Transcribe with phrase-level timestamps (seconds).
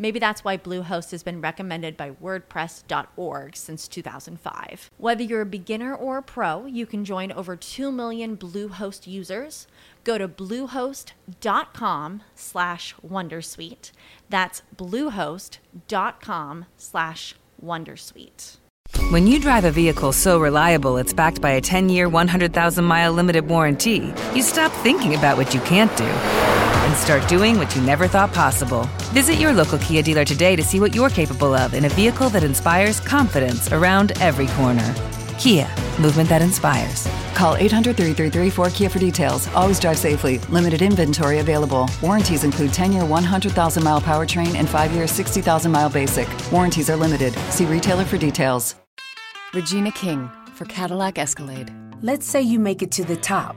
[0.00, 4.90] Maybe that's why Bluehost has been recommended by WordPress.org since 2005.
[4.96, 9.66] Whether you're a beginner or a pro, you can join over 2 million Bluehost users.
[10.02, 13.92] Go to bluehost.com slash Wondersuite.
[14.30, 18.56] That's bluehost.com slash Wondersuite.
[19.10, 23.12] When you drive a vehicle so reliable it's backed by a 10 year, 100,000 mile
[23.12, 27.82] limited warranty, you stop thinking about what you can't do and start doing what you
[27.82, 28.82] never thought possible.
[29.12, 32.28] Visit your local Kia dealer today to see what you're capable of in a vehicle
[32.30, 34.94] that inspires confidence around every corner.
[35.38, 35.68] Kia,
[36.00, 37.08] movement that inspires.
[37.34, 39.46] Call 800 333 4KIA for details.
[39.54, 40.38] Always drive safely.
[40.50, 41.88] Limited inventory available.
[42.02, 46.28] Warranties include 10 year 100,000 mile powertrain and 5 year 60,000 mile basic.
[46.50, 47.32] Warranties are limited.
[47.50, 48.74] See retailer for details.
[49.54, 51.72] Regina King for Cadillac Escalade.
[52.02, 53.56] Let's say you make it to the top.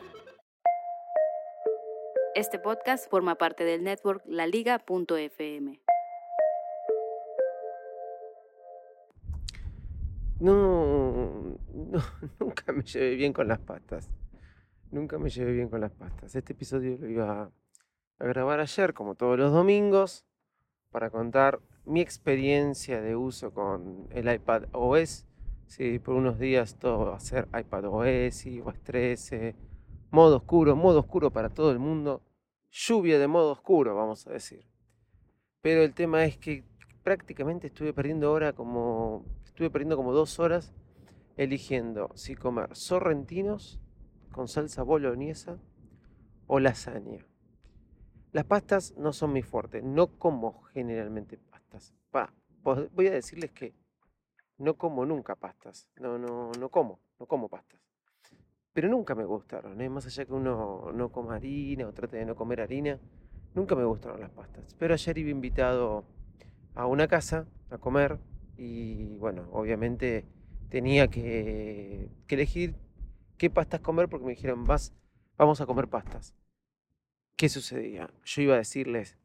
[2.41, 5.79] Este podcast forma parte del network laliga.fm.
[10.39, 11.59] No,
[12.39, 14.09] nunca me llevé bien con las pastas.
[14.89, 16.33] Nunca me llevé bien con las pastas.
[16.35, 17.51] Este episodio lo iba
[18.17, 20.25] a grabar ayer, como todos los domingos,
[20.89, 25.27] para contar mi experiencia de uso con el iPad OS.
[25.67, 29.55] Sí, por unos días todo va a ser iPad OS, iOS 13,
[30.09, 32.23] modo oscuro, modo oscuro para todo el mundo.
[32.71, 34.65] Lluvia de modo oscuro, vamos a decir.
[35.61, 36.63] Pero el tema es que
[37.03, 40.73] prácticamente estuve perdiendo hora como estuve perdiendo como dos horas
[41.35, 43.79] eligiendo si comer sorrentinos
[44.31, 45.59] con salsa boloñesa
[46.47, 47.25] o lasaña.
[48.31, 51.93] Las pastas no son mi fuerte, no como generalmente pastas.
[52.63, 53.73] voy a decirles que
[54.57, 57.70] no como nunca pastas, no, no, no como, no como pastas.
[58.91, 59.87] Nunca me gustaron, ¿eh?
[59.87, 62.99] más allá que uno no coma harina o trate de no comer harina,
[63.55, 64.75] nunca me gustaron las pastas.
[64.77, 66.03] Pero ayer iba invitado
[66.75, 68.19] a una casa a comer
[68.57, 70.25] y bueno, obviamente
[70.67, 72.75] tenía que, elegir
[73.37, 74.93] qué pastas comer porque me dijeron, vas,
[75.37, 76.35] vamos a comer pastas.
[77.37, 78.09] ¿Qué sucedía?
[78.25, 79.17] Yo iba a decirles,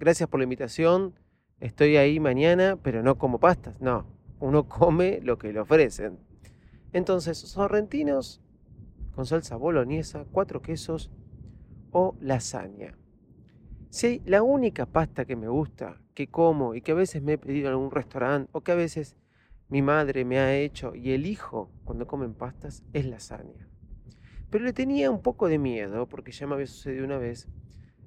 [0.00, 1.14] gracias por la invitación,
[1.60, 3.80] estoy ahí mañana, pero no como pastas.
[3.80, 4.08] No,
[4.40, 6.18] uno come lo que le ofrecen.
[6.92, 8.40] Entonces, sorrentinos
[9.14, 11.10] con salsa boloñesa, cuatro quesos
[11.90, 12.98] o lasaña.
[13.90, 17.38] Si la única pasta que me gusta, que como y que a veces me he
[17.38, 19.16] pedido en algún restaurante o que a veces
[19.68, 23.68] mi madre me ha hecho y elijo cuando comen pastas es lasaña.
[24.50, 27.48] Pero le tenía un poco de miedo porque ya me había sucedido una vez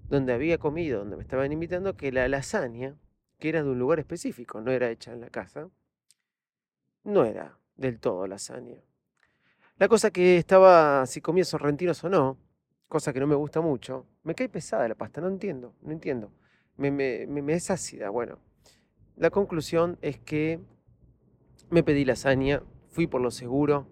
[0.09, 2.97] donde había comido, donde me estaban invitando, que la lasaña,
[3.39, 5.69] que era de un lugar específico, no era hecha en la casa,
[7.03, 8.86] no era del todo lasaña.
[9.79, 12.37] La cosa que estaba, si comía sorrentinos o no,
[12.87, 16.31] cosa que no me gusta mucho, me cae pesada la pasta, no entiendo, no entiendo.
[16.77, 18.39] Me, me, es ácida, bueno.
[19.17, 20.59] La conclusión es que
[21.69, 23.87] me pedí lasaña, fui por lo seguro,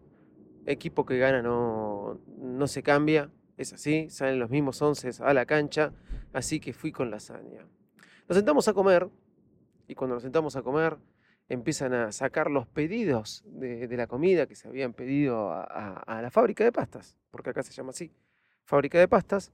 [0.66, 5.46] equipo que gana no, no se cambia, es así, salen los mismos once a la
[5.46, 5.94] cancha,
[6.34, 7.68] así que fui con lasaña.
[8.28, 9.08] Nos sentamos a comer
[9.88, 10.98] y cuando nos sentamos a comer
[11.50, 16.64] empiezan a sacar los pedidos de, la comida que se habían pedido a la fábrica
[16.64, 18.12] de pastas, porque acá se llama así
[18.66, 19.54] fábrica de pastas,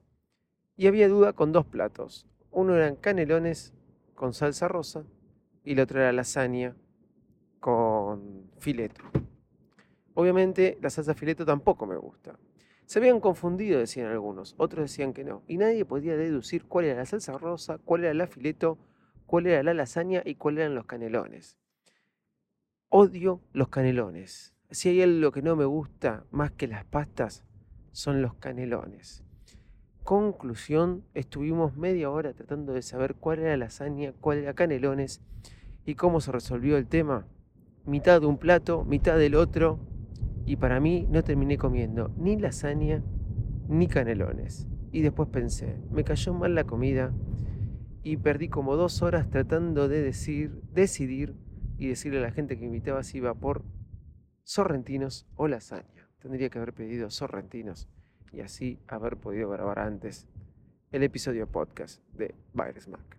[0.77, 2.25] y había duda con dos platos.
[2.49, 3.73] Uno eran canelones
[4.15, 5.03] con salsa rosa
[5.63, 6.75] y el otro era lasaña
[7.59, 9.03] con fileto.
[10.13, 12.39] Obviamente la salsa fileto tampoco me gusta.
[12.85, 15.43] Se habían confundido, decían algunos, otros decían que no.
[15.47, 18.77] Y nadie podía deducir cuál era la salsa rosa, cuál era la fileto,
[19.25, 21.57] cuál era la lasaña y cuál eran los canelones.
[22.93, 24.53] Odio los canelones.
[24.69, 27.45] Si hay algo que no me gusta más que las pastas,
[27.93, 29.23] son los canelones.
[30.03, 35.21] Conclusión, estuvimos media hora tratando de saber cuál era lasaña, cuál era canelones
[35.85, 37.25] y cómo se resolvió el tema.
[37.85, 39.79] Mitad de un plato, mitad del otro,
[40.45, 43.01] y para mí no terminé comiendo ni lasaña
[43.69, 44.67] ni canelones.
[44.91, 47.13] Y después pensé, me cayó mal la comida
[48.03, 51.37] y perdí como dos horas tratando de decir, decidir
[51.81, 53.63] y decirle a la gente que invitaba si iba por
[54.43, 56.07] sorrentinos o lasaña.
[56.21, 57.89] Tendría que haber pedido sorrentinos
[58.31, 60.27] y así haber podido grabar antes
[60.91, 63.17] el episodio podcast de Virus Mac.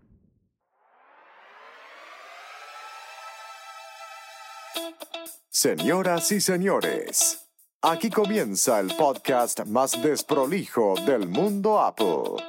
[5.50, 7.50] Señoras y señores,
[7.82, 12.44] aquí comienza el podcast más desprolijo del mundo Apple.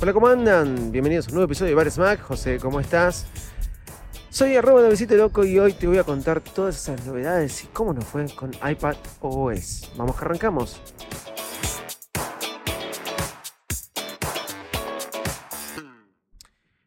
[0.00, 0.90] Hola, ¿cómo andan?
[0.90, 2.20] Bienvenidos a un nuevo episodio de Virus Mac.
[2.20, 3.51] José, ¿cómo estás?
[4.32, 7.66] Soy arroba de Besito Loco y hoy te voy a contar todas esas novedades y
[7.66, 9.92] cómo nos fue con iPad OS.
[9.94, 10.80] Vamos que arrancamos.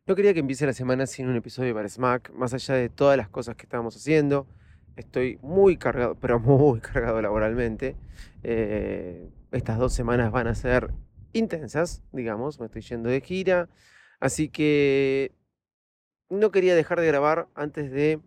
[0.08, 3.16] No quería que empiece la semana sin un episodio para Smack, más allá de todas
[3.16, 4.48] las cosas que estábamos haciendo.
[4.96, 7.96] Estoy muy cargado, pero muy cargado laboralmente.
[8.42, 10.90] Eh, estas dos semanas van a ser
[11.32, 13.70] intensas, digamos, me estoy yendo de gira.
[14.20, 15.32] Así que
[16.30, 18.20] no quería dejar de grabar antes de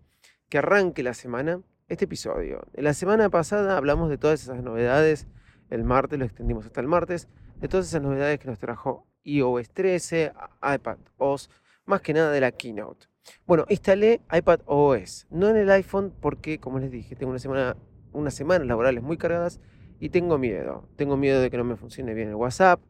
[0.49, 2.67] que arranque la semana este episodio.
[2.75, 5.27] La semana pasada hablamos de todas esas novedades.
[5.71, 7.29] El martes lo extendimos hasta el martes.
[7.57, 11.51] De todas esas novedades que nos trajo iOS 13, iPad OS
[11.89, 13.07] más que nada de la keynote.
[13.47, 17.77] Bueno, instalé iPad OS, no en el iPhone porque, como les dije, tengo una semana,
[18.13, 19.61] unas semanas laborales muy cargadas
[19.99, 20.87] y tengo miedo.
[20.97, 22.81] Tengo miedo de que no me funcione bien el WhatsApp,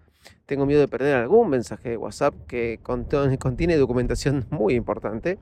[0.47, 2.81] tengo miedo de perder algún mensaje de WhatsApp que
[3.38, 5.38] contiene documentación muy importante.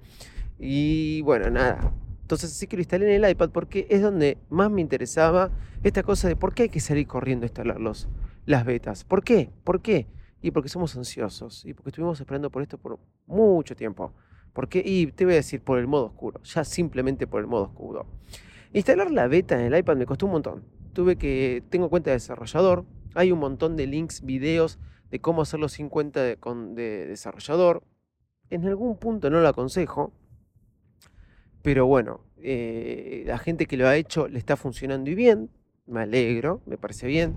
[0.59, 1.93] Y bueno, nada.
[2.23, 5.51] Entonces sí que lo instalé en el iPad porque es donde más me interesaba
[5.85, 9.05] esta cosa de por qué hay que salir corriendo a instalar las betas.
[9.05, 9.51] ¿Por qué?
[9.63, 10.09] ¿Por qué?
[10.43, 14.13] Y porque somos ansiosos y porque estuvimos esperando por esto por mucho tiempo.
[14.53, 17.65] Porque, y te voy a decir por el modo oscuro, ya simplemente por el modo
[17.65, 18.07] oscuro.
[18.73, 20.65] Instalar la beta en el iPad me costó un montón.
[20.95, 22.85] Tuve que, tengo cuenta de desarrollador,
[23.17, 24.79] hay un montón de links, videos
[25.11, 27.83] de cómo hacerlo sin cuenta de, de desarrollador.
[28.51, 30.13] En algún punto no lo aconsejo,
[31.63, 35.51] pero bueno, eh, la gente que lo ha hecho le está funcionando y bien,
[35.87, 37.35] me alegro, me parece bien.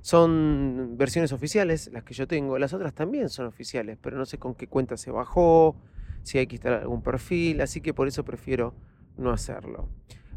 [0.00, 2.58] Son versiones oficiales, las que yo tengo.
[2.58, 5.76] Las otras también son oficiales, pero no sé con qué cuenta se bajó,
[6.22, 8.72] si hay que instalar algún perfil, así que por eso prefiero
[9.18, 9.88] no hacerlo.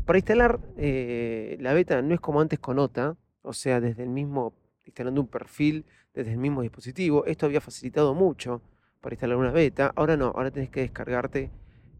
[0.06, 4.10] Para instalar eh, la beta no es como antes con OTA, o sea, desde el
[4.10, 4.54] mismo,
[4.90, 7.26] instalando un perfil desde el mismo dispositivo.
[7.26, 8.62] Esto había facilitado mucho
[9.02, 9.94] para instalar una beta.
[9.96, 11.52] Ahora no, ahora tenés que descargarte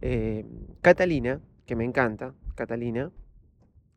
[0.02, 0.46] eh,
[0.82, 3.12] Catalina, que me encanta, Catalina,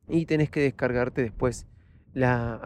[0.08, 1.66] y tenés que descargarte después
[2.12, 2.60] la,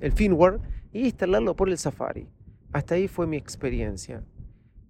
[0.00, 0.60] el firmware
[0.92, 2.28] y instalarlo por el Safari.
[2.72, 4.24] Hasta ahí fue mi experiencia.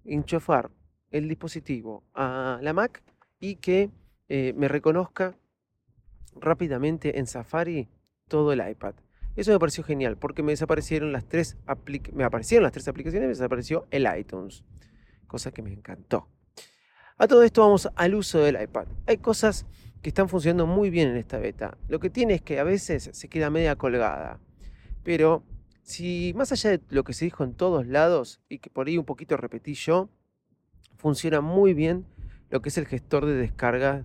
[0.04, 0.70] Enchufar
[1.10, 3.02] el dispositivo a la Mac
[3.40, 3.90] y que
[4.28, 5.36] eh, me reconozca
[6.36, 7.88] rápidamente en Safari
[8.28, 8.94] todo el iPad.
[9.38, 11.56] Eso me pareció genial porque me desaparecieron las tres
[12.12, 14.64] me aparecieron las tres aplicaciones y me desapareció el iTunes,
[15.29, 16.26] cosa que me encantó.
[17.19, 18.88] A todo esto vamos al uso del iPad.
[19.06, 19.64] Hay cosas
[20.02, 21.79] que están funcionando muy bien en esta beta.
[21.87, 24.41] Lo que tiene es que a veces se queda media colgada.
[25.05, 25.44] Pero
[25.82, 28.98] si más allá de lo que se dijo en todos lados y que por ahí
[28.98, 30.10] un poquito repetí yo,
[30.96, 32.06] funciona muy bien
[32.51, 34.05] lo que es el gestor de descargas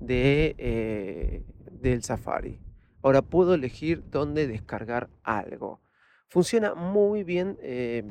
[0.00, 1.44] de, eh,
[1.80, 2.58] del Safari.
[3.04, 5.82] Ahora puedo elegir dónde descargar algo.
[6.26, 8.02] Funciona muy bien eh,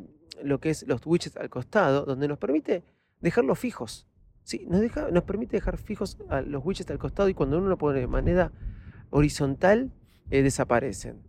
[0.43, 2.83] lo que es los widgets al costado, donde nos permite
[3.19, 4.05] dejarlos fijos.
[4.43, 8.01] Sí, nos, nos permite dejar fijos los widgets al costado y cuando uno lo pone
[8.01, 8.51] de manera
[9.09, 9.91] horizontal,
[10.29, 11.23] eh, desaparecen.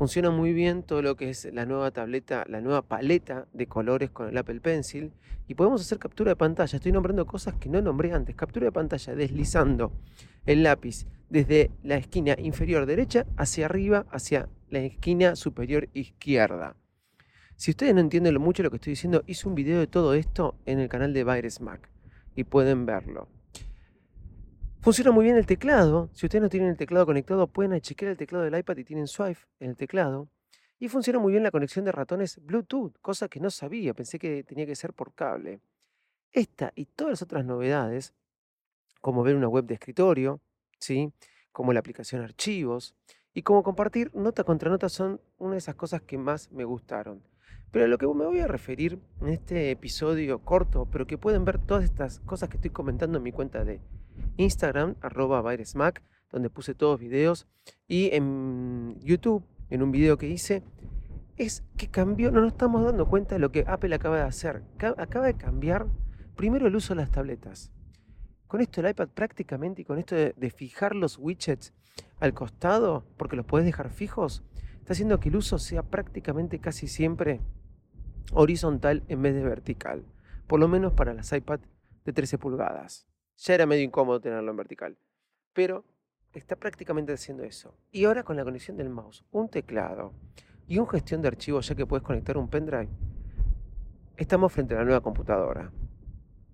[0.00, 4.08] Funciona muy bien todo lo que es la nueva tableta, la nueva paleta de colores
[4.08, 5.12] con el Apple Pencil.
[5.46, 6.74] Y podemos hacer captura de pantalla.
[6.74, 8.34] Estoy nombrando cosas que no nombré antes.
[8.34, 9.92] Captura de pantalla deslizando
[10.46, 16.76] el lápiz desde la esquina inferior derecha hacia arriba, hacia la esquina superior izquierda.
[17.56, 20.54] Si ustedes no entienden mucho lo que estoy diciendo, hice un video de todo esto
[20.64, 21.90] en el canal de Virus Mac
[22.34, 23.28] y pueden verlo.
[24.82, 26.08] Funciona muy bien el teclado.
[26.14, 29.06] Si ustedes no tienen el teclado conectado, pueden chequear el teclado del iPad y tienen
[29.06, 30.30] Swipe en el teclado.
[30.78, 34.42] Y funciona muy bien la conexión de ratones Bluetooth, cosa que no sabía, pensé que
[34.42, 35.60] tenía que ser por cable.
[36.32, 38.14] Esta y todas las otras novedades,
[39.02, 40.40] como ver una web de escritorio,
[40.78, 41.12] ¿sí?
[41.52, 42.94] como la aplicación Archivos,
[43.34, 47.22] y como compartir nota contra nota son una de esas cosas que más me gustaron.
[47.70, 51.44] Pero a lo que me voy a referir en este episodio corto, pero que pueden
[51.44, 53.82] ver todas estas cosas que estoy comentando en mi cuenta de
[54.36, 55.42] Instagram, arroba
[55.74, 57.46] Mac, donde puse todos videos.
[57.86, 60.62] Y en YouTube, en un video que hice,
[61.36, 64.62] es que cambió, no nos estamos dando cuenta de lo que Apple acaba de hacer.
[64.98, 65.86] Acaba de cambiar
[66.36, 67.72] primero el uso de las tabletas.
[68.46, 71.72] Con esto el iPad prácticamente y con esto de, fijar los widgets
[72.18, 74.42] al costado, porque los puedes dejar fijos,
[74.80, 77.40] está haciendo que el uso sea prácticamente casi siempre
[78.32, 80.04] horizontal en vez de vertical.
[80.46, 81.60] Por lo menos para las iPad
[82.04, 83.06] de 13 pulgadas.
[83.40, 84.98] Ya era medio incómodo tenerlo en vertical.
[85.54, 85.84] Pero
[86.34, 87.74] está prácticamente haciendo eso.
[87.90, 90.12] Y ahora con la conexión del mouse, un teclado
[90.66, 92.88] y un gestión de archivos ya que puedes conectar un pendrive,
[94.18, 95.72] estamos frente a la nueva computadora.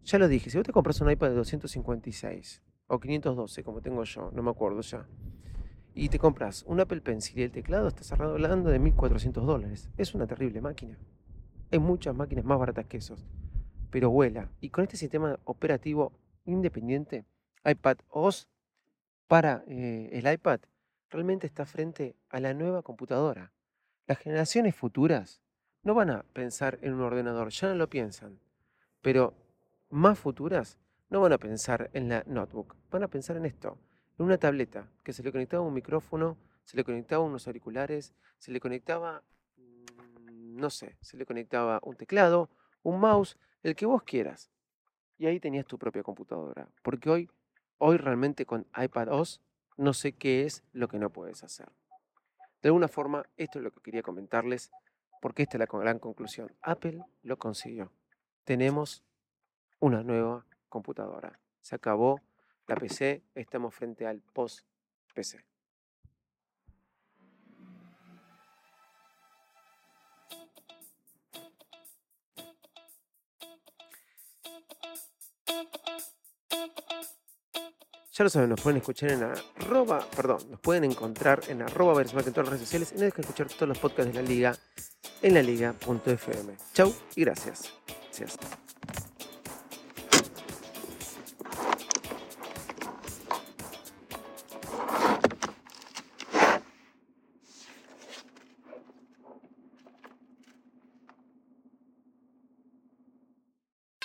[0.04, 4.04] Ya lo dije, si vos te compras un iPad de 256 o 512 como tengo
[4.04, 5.08] yo, no me acuerdo ya,
[5.92, 9.90] y te compras un Apple Pencil y el teclado, estás hablando de 1400 dólares.
[9.96, 10.96] Es una terrible máquina.
[11.72, 13.26] Hay muchas máquinas más baratas que esos,
[13.90, 14.50] pero vuela.
[14.60, 16.12] Y con este sistema operativo
[16.46, 17.24] independiente,
[17.64, 18.48] iPad OS
[19.26, 20.60] para eh, el iPad,
[21.10, 23.52] realmente está frente a la nueva computadora.
[24.06, 25.42] Las generaciones futuras
[25.82, 28.40] no van a pensar en un ordenador, ya no lo piensan,
[29.02, 29.34] pero
[29.90, 30.78] más futuras
[31.10, 33.78] no van a pensar en la notebook, van a pensar en esto,
[34.18, 38.50] en una tableta que se le conectaba un micrófono, se le conectaba unos auriculares, se
[38.50, 39.22] le conectaba,
[39.56, 42.50] mm, no sé, se le conectaba un teclado,
[42.82, 44.50] un mouse, el que vos quieras.
[45.18, 47.30] Y ahí tenías tu propia computadora, porque hoy,
[47.78, 49.40] hoy realmente con iPadOS
[49.76, 51.68] no sé qué es lo que no puedes hacer.
[52.62, 54.70] De alguna forma, esto es lo que quería comentarles,
[55.20, 56.52] porque esta es la gran conclusión.
[56.62, 57.92] Apple lo consiguió.
[58.44, 59.04] Tenemos
[59.80, 61.38] una nueva computadora.
[61.60, 62.20] Se acabó
[62.66, 65.44] la PC, estamos frente al post-PC.
[78.16, 82.08] Ya lo saben, nos pueden escuchar en arroba, perdón, nos pueden encontrar en arroba en
[82.08, 84.56] todas las redes sociales y no dejen escuchar todos los podcasts de la liga
[85.20, 86.56] en la liga.fm.
[86.72, 87.74] Chau y gracias.
[87.86, 88.38] Gracias.